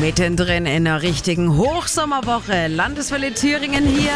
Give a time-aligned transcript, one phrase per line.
[0.00, 2.68] Mittendrin in der richtigen Hochsommerwoche.
[2.68, 4.12] Landeswelle Thüringen hier.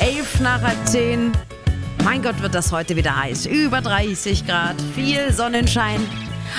[0.00, 1.32] 11 nach halb 10.
[2.04, 3.46] Mein Gott, wird das heute wieder heiß.
[3.46, 6.00] Über 30 Grad, viel Sonnenschein.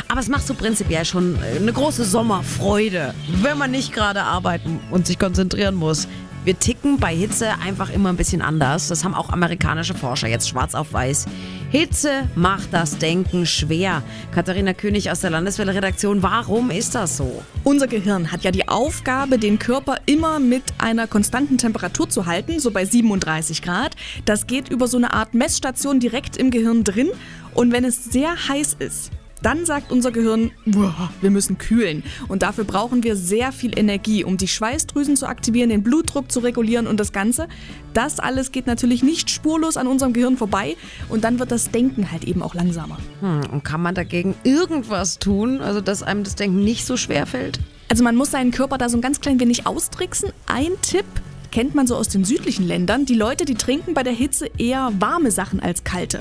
[0.07, 5.07] Aber es macht so prinzipiell schon eine große Sommerfreude, wenn man nicht gerade arbeiten und
[5.07, 6.07] sich konzentrieren muss.
[6.47, 8.87] Wir ticken bei Hitze einfach immer ein bisschen anders.
[8.87, 11.25] Das haben auch amerikanische Forscher jetzt schwarz auf weiß.
[11.71, 14.01] Hitze macht das Denken schwer.
[14.33, 17.43] Katharina König aus der Landeswelle-Redaktion, warum ist das so?
[17.65, 22.61] Unser Gehirn hat ja die Aufgabe, den Körper immer mit einer konstanten Temperatur zu halten,
[22.61, 23.97] so bei 37 Grad.
[24.23, 27.09] Das geht über so eine Art Messstation direkt im Gehirn drin.
[27.55, 32.03] Und wenn es sehr heiß ist, dann sagt unser Gehirn, wir müssen kühlen.
[32.27, 36.39] Und dafür brauchen wir sehr viel Energie, um die Schweißdrüsen zu aktivieren, den Blutdruck zu
[36.39, 37.47] regulieren und das Ganze.
[37.93, 40.75] Das alles geht natürlich nicht spurlos an unserem Gehirn vorbei
[41.09, 42.97] und dann wird das Denken halt eben auch langsamer.
[43.21, 47.25] Hm, und kann man dagegen irgendwas tun, also dass einem das Denken nicht so schwer
[47.25, 47.59] fällt?
[47.89, 50.31] Also man muss seinen Körper da so ein ganz klein wenig austricksen.
[50.45, 51.05] Ein Tipp,
[51.51, 53.05] kennt man so aus den südlichen Ländern.
[53.05, 56.19] Die Leute, die trinken bei der Hitze eher warme Sachen als kalte.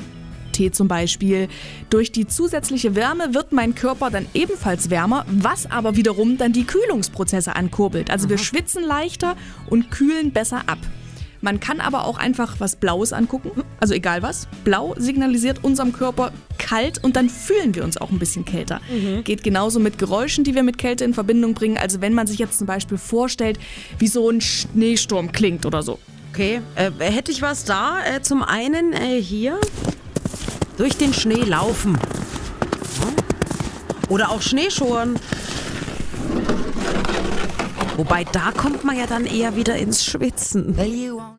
[0.57, 1.49] Tee zum Beispiel.
[1.91, 6.65] Durch die zusätzliche Wärme wird mein Körper dann ebenfalls wärmer, was aber wiederum dann die
[6.65, 8.11] Kühlungsprozesse ankurbelt.
[8.11, 9.37] Also wir schwitzen leichter
[9.69, 10.79] und kühlen besser ab.
[11.43, 14.49] Man kann aber auch einfach was Blaues angucken, also egal was.
[14.65, 18.81] Blau signalisiert unserem Körper kalt und dann fühlen wir uns auch ein bisschen kälter.
[18.91, 19.23] Mhm.
[19.23, 21.77] Geht genauso mit Geräuschen, die wir mit Kälte in Verbindung bringen.
[21.77, 23.59] Also wenn man sich jetzt zum Beispiel vorstellt,
[23.99, 25.99] wie so ein Schneesturm klingt oder so.
[26.33, 28.05] Okay, äh, hätte ich was da?
[28.05, 29.59] Äh, zum einen äh, hier
[30.77, 31.99] durch den Schnee laufen.
[34.09, 35.19] Oder auch Schneeschuhen.
[37.97, 40.77] Wobei da kommt man ja dann eher wieder ins Schwitzen.